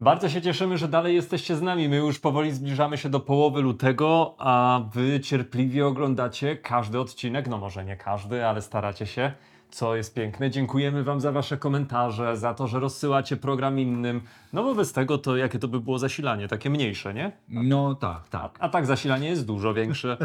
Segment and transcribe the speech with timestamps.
[0.00, 1.88] Bardzo się cieszymy, że dalej jesteście z nami.
[1.88, 7.48] My już powoli zbliżamy się do połowy lutego, a wy cierpliwie oglądacie każdy odcinek.
[7.48, 9.32] No może nie każdy, ale staracie się,
[9.70, 10.50] co jest piękne.
[10.50, 14.20] Dziękujemy wam za wasze komentarze, za to, że rozsyłacie program innym.
[14.52, 16.48] No bo bez tego to jakie to by było zasilanie?
[16.48, 17.32] Takie mniejsze, nie?
[17.48, 18.56] No tak, tak.
[18.60, 20.16] A tak zasilanie jest dużo większe.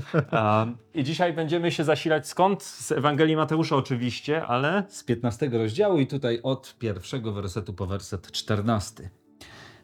[0.94, 2.64] I dzisiaj będziemy się zasilać skąd?
[2.64, 8.32] Z Ewangelii Mateusza oczywiście, ale Z 15 rozdziału i tutaj od pierwszego wersetu po werset
[8.32, 9.10] 14.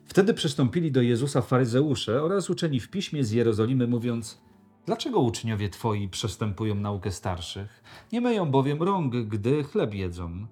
[0.10, 4.42] Wtedy przystąpili do Jezusa faryzeusze oraz uczeni w piśmie z Jerozolimy, mówiąc:
[4.86, 7.84] Dlaczego uczniowie twoi przestępują naukę starszych?
[8.12, 10.48] Nie myją bowiem rąk, gdy chleb jedzą.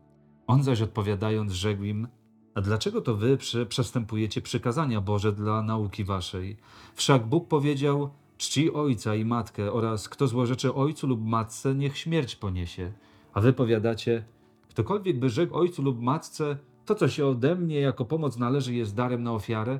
[0.48, 2.08] On zaś odpowiadając, rzekł im:
[2.56, 3.38] A dlaczego to wy
[3.70, 6.58] przestępujecie przykazania Boże dla nauki waszej?
[6.96, 12.36] Wszak Bóg powiedział: Czci ojca i matkę oraz kto złorzeczy ojcu lub matce, niech śmierć
[12.36, 12.92] poniesie.
[13.34, 14.24] A wy powiadacie:
[14.70, 18.96] Ktokolwiek by rzekł ojcu lub matce, to co się ode mnie jako pomoc należy jest
[18.96, 19.80] darem na ofiarę,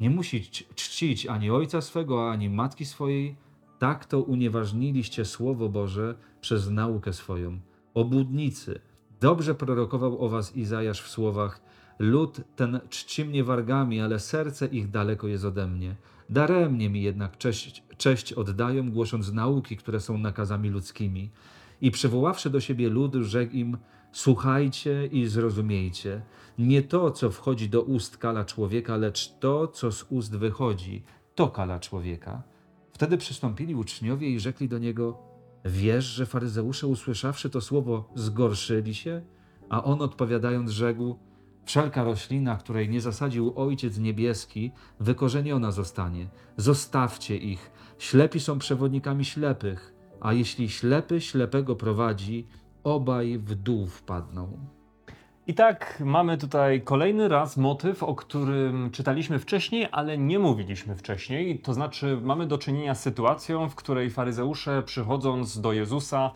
[0.00, 0.40] nie musi
[0.74, 3.36] czcić ani ojca swego, ani matki swojej.
[3.78, 7.58] Tak to unieważniliście Słowo Boże przez naukę swoją.
[7.94, 8.80] Obłudnicy,
[9.20, 11.60] dobrze prorokował o was Izajasz w słowach
[11.98, 15.96] Lud ten czci mnie wargami, ale serce ich daleko jest ode mnie.
[16.30, 21.30] Daremnie mi jednak cześć, cześć oddają, głosząc nauki, które są nakazami ludzkimi.
[21.80, 23.76] I przywoławszy do siebie lud, rzekł im:
[24.12, 26.22] Słuchajcie i zrozumiejcie.
[26.58, 31.02] Nie to, co wchodzi do ust kala człowieka, lecz to, co z ust wychodzi,
[31.34, 32.42] to kala człowieka.
[32.92, 35.18] Wtedy przystąpili uczniowie i rzekli do niego:
[35.64, 39.22] Wiesz, że faryzeusze, usłyszawszy to słowo, zgorszyli się?
[39.68, 41.18] A on odpowiadając, rzekł:
[41.64, 46.28] Wszelka roślina, której nie zasadził Ojciec Niebieski, wykorzeniona zostanie.
[46.56, 47.70] Zostawcie ich.
[47.98, 52.46] Ślepi są przewodnikami ślepych, a jeśli ślepy ślepego prowadzi,
[52.84, 54.58] obaj w dół wpadną.
[55.46, 61.58] I tak mamy tutaj kolejny raz motyw, o którym czytaliśmy wcześniej, ale nie mówiliśmy wcześniej.
[61.58, 66.30] To znaczy, mamy do czynienia z sytuacją, w której faryzeusze przychodząc do Jezusa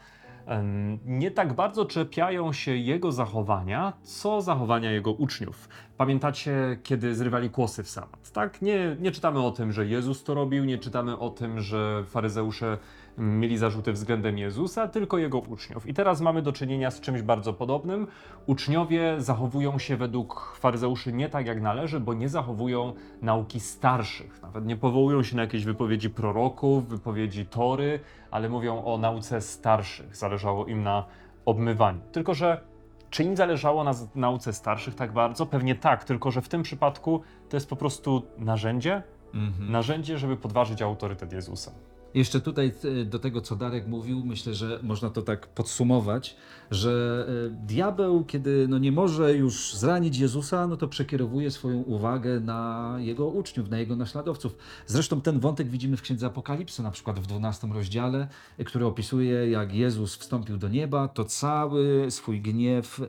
[1.06, 5.68] nie tak bardzo czepiają się jego zachowania, co zachowania jego uczniów.
[5.96, 8.62] Pamiętacie, kiedy zrywali kłosy w sabat, tak?
[8.62, 12.78] Nie, nie czytamy o tym, że Jezus to robił, nie czytamy o tym, że faryzeusze
[13.18, 15.86] mieli zarzuty względem Jezusa, tylko jego uczniów.
[15.86, 18.06] I teraz mamy do czynienia z czymś bardzo podobnym.
[18.46, 22.92] Uczniowie zachowują się według faryzeuszy nie tak jak należy, bo nie zachowują
[23.22, 24.42] nauki starszych.
[24.42, 28.00] Nawet nie powołują się na jakieś wypowiedzi proroków, wypowiedzi Tory,
[28.30, 30.16] ale mówią o nauce starszych.
[30.16, 31.04] Zależało im na
[31.44, 32.00] obmywaniu.
[32.12, 32.60] Tylko, że
[33.10, 35.46] czy im zależało na nauce starszych tak bardzo?
[35.46, 39.02] Pewnie tak, tylko że w tym przypadku to jest po prostu narzędzie,
[39.60, 41.72] narzędzie, żeby podważyć autorytet Jezusa.
[42.14, 46.36] Jeszcze tutaj e, do tego, co Darek mówił, myślę, że można to tak podsumować,
[46.70, 52.40] że e, diabeł, kiedy no nie może już zranić Jezusa, no to przekierowuje swoją uwagę
[52.40, 54.56] na jego uczniów, na jego naśladowców.
[54.86, 59.50] Zresztą ten wątek widzimy w Księdze Apokalipsy, na przykład w 12 rozdziale, e, który opisuje,
[59.50, 63.00] jak Jezus wstąpił do nieba, to cały swój gniew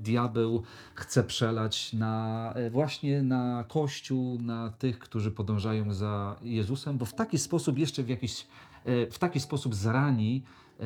[0.00, 0.62] diabeł
[0.94, 7.38] chce przelać na, właśnie na Kościół, na tych, którzy podążają za Jezusem, bo w taki
[7.38, 8.39] sposób jeszcze w jakiś,
[8.84, 10.44] e, w taki sposób zrani
[10.80, 10.84] e,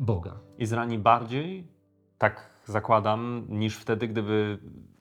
[0.00, 0.36] Boga.
[0.58, 1.66] i zrani bardziej,
[2.18, 4.58] tak zakładam, niż wtedy, gdyby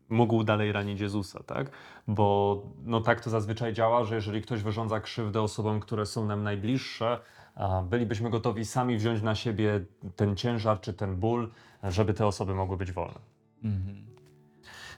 [0.10, 1.72] mógł dalej ranić Jezusa, tak?
[2.08, 6.44] Bo no tak to zazwyczaj działa, że jeżeli ktoś wyrządza krzywdę osobom, które są nam
[6.44, 7.20] najbliższe,
[7.90, 11.52] bylibyśmy gotowi sami wziąć na siebie ten ciężar czy ten ból,
[11.84, 13.20] żeby te osoby mogły być wolne.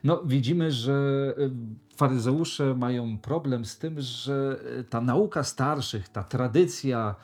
[0.03, 0.93] No, widzimy, że
[1.37, 1.49] e,
[1.95, 7.15] faryzeusze mają problem z tym, że e, ta nauka starszych, ta tradycja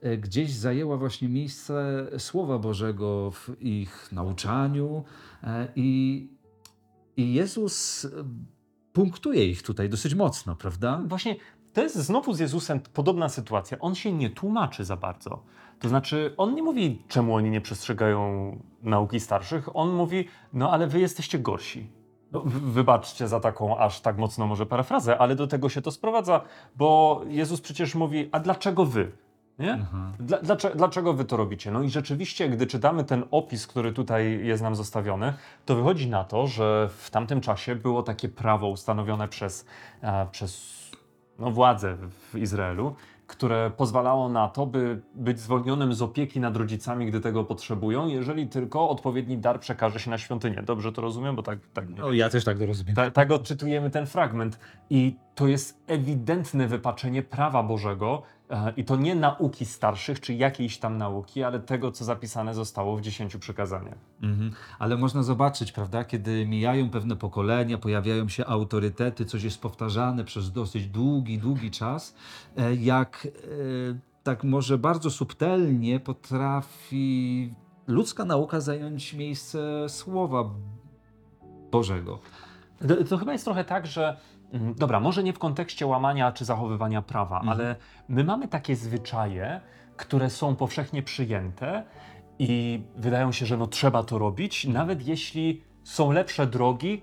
[0.00, 5.04] e, gdzieś zajęła właśnie miejsce Słowa Bożego w ich nauczaniu
[5.42, 6.28] e, i,
[7.16, 8.06] i Jezus
[8.92, 11.02] punktuje ich tutaj dosyć mocno, prawda?
[11.06, 11.36] Właśnie
[11.72, 13.78] to jest znowu z Jezusem podobna sytuacja.
[13.78, 15.42] On się nie tłumaczy za bardzo.
[15.78, 18.52] To znaczy, on nie mówi, czemu oni nie przestrzegają
[18.82, 19.76] nauki starszych.
[19.76, 21.90] On mówi, no ale wy jesteście gorsi.
[22.32, 25.90] No, wy- wybaczcie za taką aż tak mocno może parafrazę, ale do tego się to
[25.90, 26.40] sprowadza,
[26.76, 29.12] bo Jezus przecież mówi, a dlaczego wy?
[29.58, 29.86] Nie?
[30.20, 31.70] Dla, dlaczego, dlaczego wy to robicie?
[31.70, 35.34] No i rzeczywiście, gdy czytamy ten opis, który tutaj jest nam zostawiony,
[35.66, 39.66] to wychodzi na to, że w tamtym czasie było takie prawo ustanowione przez,
[40.02, 40.76] e, przez
[41.38, 41.96] no, władze
[42.32, 42.94] w Izraelu,
[43.26, 48.48] które pozwalało na to, by być zwolnionym z opieki nad rodzicami, gdy tego potrzebują, jeżeli
[48.48, 50.62] tylko odpowiedni dar przekaże się na świątynię.
[50.62, 51.36] Dobrze to rozumiem?
[51.36, 52.94] Bo tak, tak nie No, ja też tak to rozumiem.
[52.94, 54.58] ta, tak odczytujemy ten fragment.
[54.90, 60.78] I to jest ewidentne wypaczenie prawa Bożego e, i to nie nauki starszych czy jakiejś
[60.78, 63.98] tam nauki, ale tego, co zapisane zostało w dziesięciu przykazaniach.
[64.22, 64.52] Mhm.
[64.78, 70.52] Ale można zobaczyć, prawda, kiedy mijają pewne pokolenia, pojawiają się autorytety, coś jest powtarzane przez
[70.52, 72.14] dosyć długi, długi czas,
[72.56, 73.38] e, jak e,
[74.22, 77.54] tak może bardzo subtelnie potrafi
[77.86, 80.50] ludzka nauka zająć miejsce Słowa
[81.70, 82.18] Bożego.
[82.88, 84.16] To, to chyba jest trochę tak, że
[84.76, 87.48] dobra, może nie w kontekście łamania czy zachowywania prawa, Mhm.
[87.48, 87.76] ale
[88.08, 89.60] my mamy takie zwyczaje,
[89.96, 91.84] które są powszechnie przyjęte
[92.38, 97.02] i wydają się, że no trzeba to robić, nawet jeśli są lepsze drogi,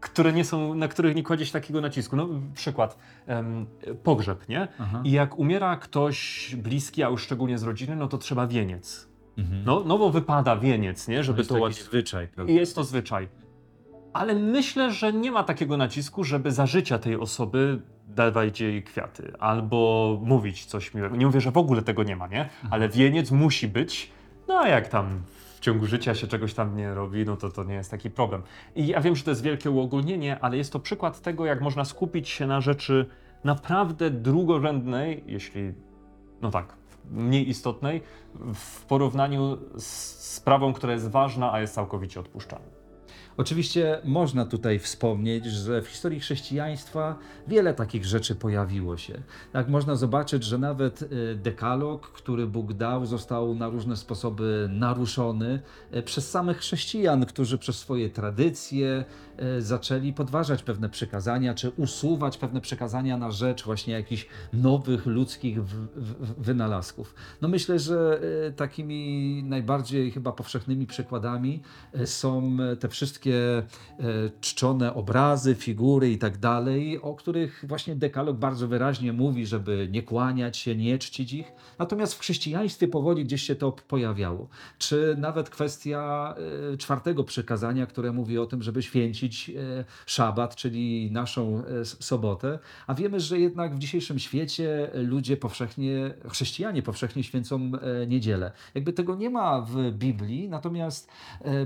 [0.00, 2.16] które nie są, na których nie kładzie się takiego nacisku.
[2.16, 3.66] No, przykład, em,
[4.02, 4.68] pogrzeb, nie?
[4.78, 5.00] Aha.
[5.04, 9.08] I jak umiera ktoś bliski, a już szczególnie z rodziny, no to trzeba wieniec.
[9.38, 9.62] Mhm.
[9.64, 11.24] No, no bo wypada wieniec, nie?
[11.24, 12.52] Żeby jest to ładnie zwyczaj, prawda?
[12.52, 13.28] i jest to zwyczaj.
[14.14, 19.32] Ale myślę, że nie ma takiego nacisku, żeby za życia tej osoby dawać jej kwiaty
[19.38, 21.16] albo mówić coś miłego.
[21.16, 22.48] Nie mówię, że w ogóle tego nie ma, nie?
[22.70, 24.12] Ale wieniec musi być.
[24.48, 25.22] No a jak tam
[25.56, 28.42] w ciągu życia się czegoś tam nie robi, no to to nie jest taki problem.
[28.76, 31.84] I ja wiem, że to jest wielkie uogólnienie, ale jest to przykład tego, jak można
[31.84, 33.06] skupić się na rzeczy
[33.44, 35.72] naprawdę drugorzędnej, jeśli,
[36.42, 36.76] no tak,
[37.10, 38.02] mniej istotnej,
[38.54, 39.86] w porównaniu z
[40.34, 42.83] sprawą, która jest ważna, a jest całkowicie odpuszczalna.
[43.36, 49.22] Oczywiście można tutaj wspomnieć, że w historii chrześcijaństwa wiele takich rzeczy pojawiło się.
[49.52, 55.60] Tak można zobaczyć, że nawet y, dekalog, który Bóg dał, został na różne sposoby naruszony
[55.94, 59.04] y, przez samych chrześcijan, którzy przez swoje tradycje
[59.58, 65.64] y, zaczęli podważać pewne przykazania, czy usuwać pewne przykazania na rzecz właśnie jakichś nowych ludzkich
[66.38, 67.14] wynalazków.
[67.42, 68.20] No myślę, że
[68.56, 71.62] takimi najbardziej chyba powszechnymi przykładami
[72.04, 73.62] są te wszystkie e,
[74.40, 80.02] czczone obrazy, figury i tak dalej, o których właśnie dekalog bardzo wyraźnie mówi, żeby nie
[80.02, 81.52] kłaniać się, nie czcić ich.
[81.78, 84.48] Natomiast w chrześcijaństwie powoli gdzieś się to pojawiało.
[84.78, 86.34] Czy nawet kwestia
[86.72, 92.58] e, czwartego przykazania, które mówi o tym, żeby święcić e, szabat, czyli naszą sobotę.
[92.86, 97.72] A wiemy, że jednak w dzisiejszym świecie ludzie powszechnie, chrześcijanie powszechnie święcą
[98.06, 98.52] niedzielę.
[98.74, 101.08] Jakby tego nie ma w Biblii, natomiast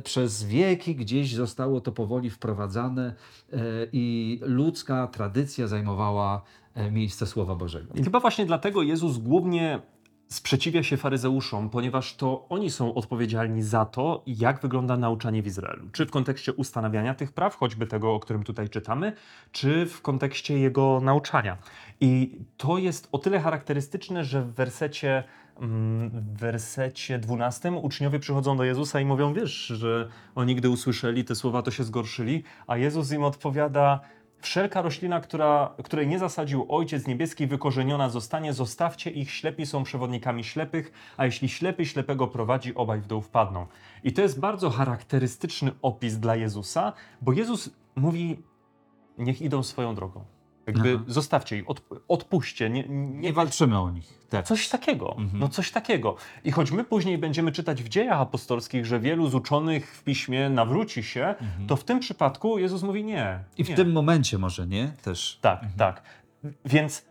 [0.04, 1.47] przez wieki gdzieś zostało
[1.84, 3.14] to powoli wprowadzane
[3.52, 3.56] e,
[3.92, 6.42] i ludzka tradycja zajmowała
[6.74, 7.94] e, miejsce Słowa Bożego.
[7.94, 9.80] I chyba właśnie dlatego Jezus głównie
[10.28, 15.88] sprzeciwia się faryzeuszom, ponieważ to oni są odpowiedzialni za to, jak wygląda nauczanie w Izraelu.
[15.92, 19.12] Czy w kontekście ustanawiania tych praw, choćby tego, o którym tutaj czytamy,
[19.52, 21.56] czy w kontekście jego nauczania.
[22.00, 25.24] I to jest o tyle charakterystyczne, że w wersecie,
[25.60, 31.34] w wersecie 12 uczniowie przychodzą do Jezusa i mówią, wiesz, że oni gdy usłyszeli te
[31.34, 34.00] słowa, to się zgorszyli, a Jezus im odpowiada,
[34.40, 40.44] Wszelka roślina, która, której nie zasadził Ojciec Niebieski, wykorzeniona zostanie, zostawcie ich, ślepi są przewodnikami
[40.44, 43.66] ślepych, a jeśli ślepy ślepego prowadzi, obaj w dół wpadną.
[44.04, 48.42] I to jest bardzo charakterystyczny opis dla Jezusa, bo Jezus mówi,
[49.18, 50.24] niech idą swoją drogą.
[50.68, 51.04] Jakby Aha.
[51.06, 54.18] zostawcie ich, od, odpuśćcie, nie, nie, Nie walczymy o nich.
[54.30, 54.46] Tak.
[54.46, 55.38] Coś takiego, Mhm.
[55.38, 56.16] no coś takiego.
[56.44, 60.50] I choć my później będziemy czytać w dziejach apostolskich, że wielu z uczonych w piśmie
[60.50, 61.34] nawróci się,
[61.68, 63.22] to w tym przypadku Jezus mówi nie.
[63.26, 63.44] Mhm.
[63.58, 63.74] I w nie.
[63.76, 64.92] tym momencie może, nie?
[65.02, 65.38] Też.
[65.40, 66.02] Tak, tak.
[66.64, 67.04] Więc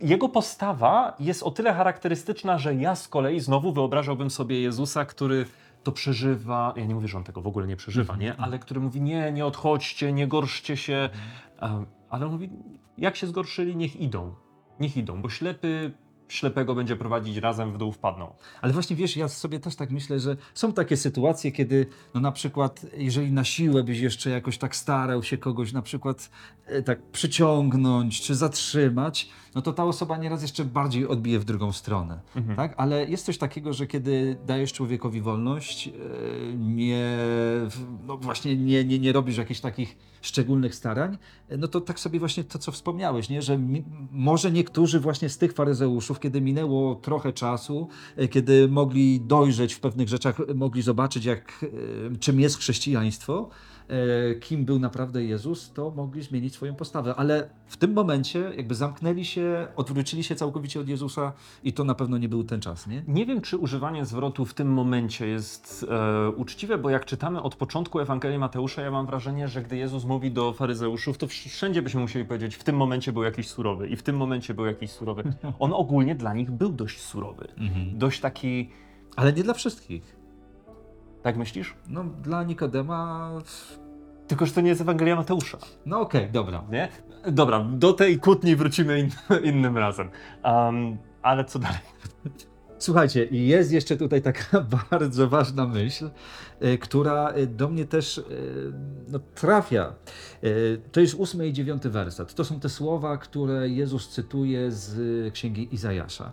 [0.00, 5.46] jego postawa jest o tyle charakterystyczna, że ja z kolei znowu wyobrażałbym sobie Jezusa, który
[5.82, 6.74] to przeżywa.
[6.76, 8.36] Ja nie mówię, że on tego w ogóle nie przeżywa, Mhm, nie?
[8.36, 11.10] Ale który mówi: Nie, nie odchodźcie, nie gorszcie się.
[11.62, 12.50] Um, ale on mówi:
[12.98, 14.34] Jak się zgorszyli, niech idą.
[14.80, 15.92] Niech idą, bo ślepy
[16.28, 18.34] ślepego będzie prowadzić razem w dół wpadną.
[18.62, 22.32] Ale właśnie wiesz, ja sobie też tak myślę, że są takie sytuacje, kiedy no na
[22.32, 26.30] przykład, jeżeli na siłę byś jeszcze jakoś tak starał się kogoś na przykład
[26.66, 31.72] e, tak przyciągnąć czy zatrzymać, no to ta osoba nieraz jeszcze bardziej odbije w drugą
[31.72, 32.20] stronę.
[32.36, 32.56] Mhm.
[32.56, 32.74] Tak?
[32.76, 35.92] Ale jest coś takiego, że kiedy dajesz człowiekowi wolność, e,
[36.56, 37.18] nie,
[38.06, 41.18] no właśnie nie, nie, nie robisz jakichś takich szczególnych starań,
[41.48, 43.42] e, no to tak sobie właśnie to, co wspomniałeś, nie?
[43.42, 49.20] że mi, może niektórzy właśnie z tych faryzeuszów, kiedy minęło trochę czasu, e, kiedy mogli
[49.20, 51.64] dojrzeć w pewnych rzeczach, mogli zobaczyć, jak,
[52.12, 53.48] e, czym jest chrześcijaństwo,
[54.40, 57.14] kim był naprawdę Jezus, to mogli zmienić swoją postawę.
[57.16, 61.32] Ale w tym momencie jakby zamknęli się, odwrócili się całkowicie od Jezusa
[61.64, 63.02] i to na pewno nie był ten czas, nie?
[63.08, 67.54] Nie wiem, czy używanie zwrotu w tym momencie jest e, uczciwe, bo jak czytamy od
[67.56, 71.82] początku Ewangelii Mateusza, ja mam wrażenie, że gdy Jezus mówi do faryzeuszów, to wsz- wszędzie
[71.82, 74.90] byśmy musieli powiedzieć, w tym momencie był jakiś surowy i w tym momencie był jakiś
[74.90, 75.22] surowy.
[75.58, 77.48] On ogólnie dla nich był dość surowy.
[77.92, 78.70] Dość taki,
[79.16, 80.17] Ale nie dla wszystkich.
[81.22, 81.74] Tak myślisz?
[81.88, 83.30] No, dla Nikodema
[84.28, 85.58] Tylko, że to nie jest Ewangelia Mateusza.
[85.86, 86.64] No okej, dobra.
[86.70, 86.88] Nie?
[87.32, 89.10] Dobra, do tej kłótni wrócimy in,
[89.54, 90.10] innym razem.
[90.44, 91.78] Um, ale co dalej?
[92.78, 96.10] Słuchajcie, jest jeszcze tutaj taka bardzo ważna myśl,
[96.60, 98.22] e, która e, do mnie też e,
[99.08, 99.94] no, trafia.
[100.92, 102.34] To jest ósmy i dziewiąty werset.
[102.34, 106.32] To są te słowa, które Jezus cytuje z księgi Izajasza.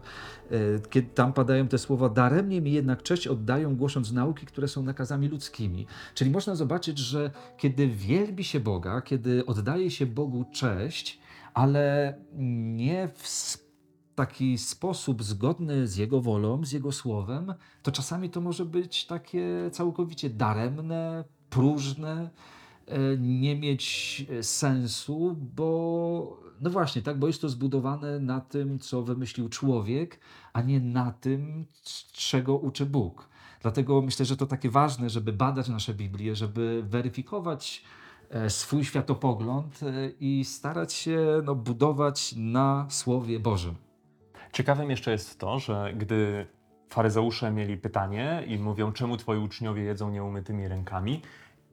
[0.89, 5.27] Kiedy tam padają te słowa, daremnie mi jednak cześć oddają, głosząc nauki, które są nakazami
[5.27, 5.87] ludzkimi.
[6.13, 11.19] Czyli można zobaczyć, że kiedy wielbi się Boga, kiedy oddaje się Bogu cześć,
[11.53, 13.27] ale nie w
[14.15, 17.53] taki sposób zgodny z Jego wolą, z Jego słowem,
[17.83, 22.29] to czasami to może być takie całkowicie daremne, próżne,
[22.87, 28.79] e, nie mieć e, sensu, bo no właśnie, tak, bo jest to zbudowane na tym,
[28.79, 30.19] co wymyślił człowiek,
[30.53, 31.65] a nie na tym,
[32.13, 33.29] czego uczy Bóg.
[33.61, 37.83] Dlatego myślę, że to takie ważne, żeby badać nasze Biblię, żeby weryfikować
[38.29, 39.79] e, swój światopogląd
[40.19, 43.84] i starać się no, budować na Słowie Bożym.
[44.55, 46.47] Ciekawym jeszcze jest to, że gdy
[46.89, 51.21] faryzeusze mieli pytanie i mówią, czemu twoi uczniowie jedzą nieumytymi rękami,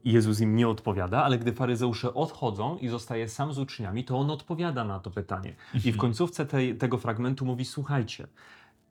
[0.05, 4.31] Jezus im nie odpowiada, ale gdy faryzeusze odchodzą i zostaje sam z uczniami, to on
[4.31, 5.55] odpowiada na to pytanie.
[5.85, 8.27] I w końcówce tej, tego fragmentu mówi: Słuchajcie,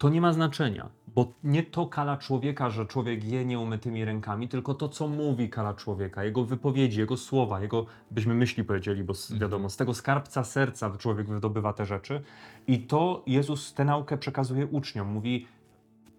[0.02, 4.75] to nie ma znaczenia, bo nie to kala człowieka, że człowiek je nieumytymi rękami, tylko
[4.75, 9.38] to, co mówi kala człowieka, jego wypowiedzi, jego słowa, jego, byśmy myśli powiedzieli, bo s-
[9.38, 12.23] wiadomo, z tego skarbca serca człowiek wydobywa te rzeczy.
[12.66, 15.09] I to Jezus tę naukę przekazuje uczniom.
[15.09, 15.47] Mówi,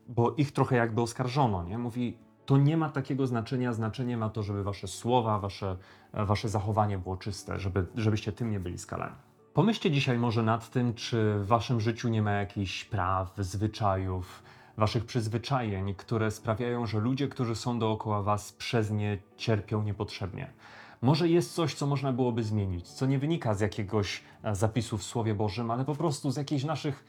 [0.08, 1.78] bo ich trochę jakby oskarżono, nie?
[1.78, 5.78] Mówi, to nie ma takiego znaczenia, znaczenie ma to, żeby wasze słowa, wasze,
[6.14, 9.16] wasze zachowanie było czyste, żeby, żebyście tym nie byli skalani.
[9.54, 14.44] Pomyślcie dzisiaj może nad tym, czy w waszym życiu nie ma jakichś praw, zwyczajów,
[14.78, 20.54] waszych przyzwyczajeń, które sprawiają, że ludzie, którzy są dookoła was, przez nie cierpią niepotrzebnie.
[21.02, 25.04] Może jest coś, co można byłoby zmienić, co nie wynika z jakiegoś e, zapisu w
[25.04, 27.06] Słowie Bożym, ale po prostu z jakichś naszych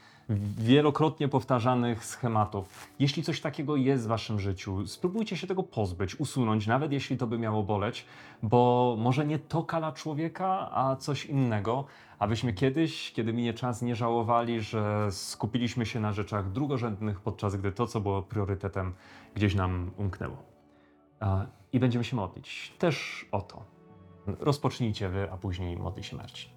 [0.59, 2.89] wielokrotnie powtarzanych schematów.
[2.99, 7.27] Jeśli coś takiego jest w waszym życiu, spróbujcie się tego pozbyć, usunąć, nawet jeśli to
[7.27, 8.07] by miało boleć,
[8.43, 11.85] bo może nie to kala człowieka, a coś innego,
[12.19, 17.73] abyśmy kiedyś, kiedy minie czas, nie żałowali, że skupiliśmy się na rzeczach drugorzędnych, podczas gdy
[17.73, 18.95] to, co było priorytetem,
[19.35, 20.37] gdzieś nam umknęło.
[21.73, 23.65] I będziemy się modlić też o to.
[24.27, 26.54] Rozpocznijcie wy, a później modli się Marcin.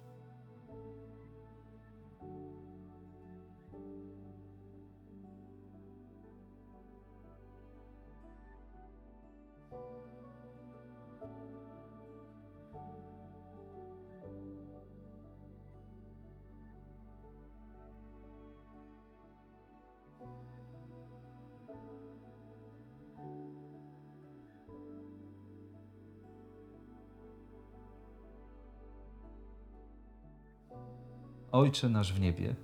[31.52, 32.54] Ojcze nasz w niebie,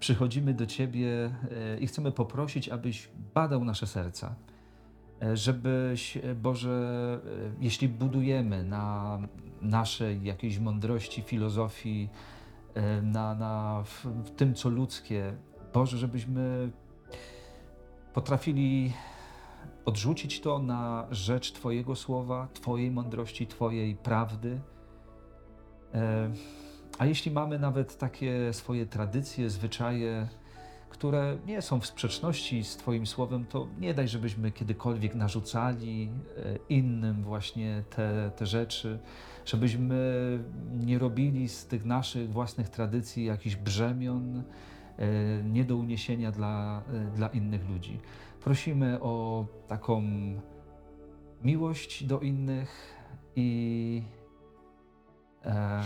[0.00, 4.34] przychodzimy do Ciebie e, i chcemy poprosić, abyś badał nasze serca.
[5.22, 7.20] E, Żebyś, e, Boże,
[7.60, 9.18] jeśli budujemy na
[9.62, 12.08] naszej jakiejś mądrości, filozofii,
[13.02, 13.82] na, na
[14.24, 15.32] w tym, co ludzkie,
[15.74, 16.70] Boże, żebyśmy
[18.12, 18.92] potrafili
[19.84, 24.60] odrzucić to na rzecz Twojego słowa, Twojej mądrości, Twojej prawdy.
[26.98, 30.28] A jeśli mamy nawet takie swoje tradycje, zwyczaje,
[30.90, 36.58] które nie są w sprzeczności z Twoim słowem, to nie daj, żebyśmy kiedykolwiek narzucali e,
[36.68, 38.98] innym właśnie te, te rzeczy,
[39.44, 39.98] żebyśmy
[40.80, 44.42] nie robili z tych naszych własnych tradycji jakichś brzemion
[44.98, 48.00] e, nie do uniesienia dla, e, dla innych ludzi.
[48.40, 50.02] Prosimy o taką
[51.44, 52.94] miłość do innych
[53.36, 54.02] i,
[55.44, 55.82] e,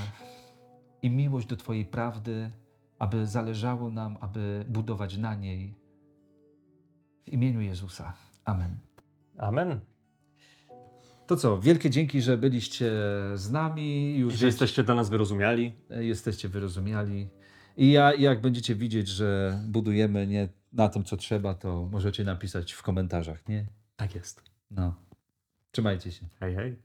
[1.06, 2.50] i miłość do Twojej prawdy,
[2.98, 5.74] aby zależało nam, aby budować na niej.
[7.24, 8.14] W imieniu Jezusa.
[8.44, 8.78] Amen.
[9.38, 9.80] Amen.
[11.26, 12.92] To co, wielkie dzięki, że byliście
[13.34, 14.18] z nami.
[14.18, 15.72] Już Że jesteście dla nas wyrozumiali.
[15.90, 17.28] jesteście wyrozumiali.
[17.76, 22.72] I ja, jak będziecie widzieć, że budujemy nie na tym, co trzeba, to możecie napisać
[22.72, 23.66] w komentarzach, nie?
[23.96, 24.42] Tak jest.
[24.70, 24.94] No.
[25.70, 26.26] Trzymajcie się.
[26.40, 26.76] Hej, hej.